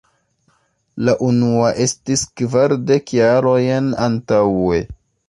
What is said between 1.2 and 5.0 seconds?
unua estis kvardek jarojn antaŭe!